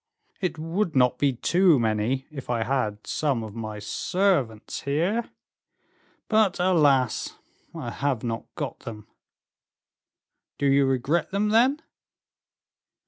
"It 0.39 0.57
would 0.57 0.95
not 0.95 1.19
be 1.19 1.33
too 1.33 1.77
many 1.79 2.25
if 2.31 2.49
I 2.49 2.63
had 2.63 3.05
some 3.05 3.43
of 3.43 3.53
my 3.53 3.77
servants 3.77 4.81
here; 4.81 5.29
but, 6.27 6.59
alas! 6.59 7.37
I 7.75 7.91
have 7.91 8.23
not 8.23 8.45
got 8.55 8.79
them." 8.79 9.05
"Do 10.57 10.65
you 10.65 10.87
regret 10.87 11.29
them, 11.29 11.49
then?" 11.49 11.83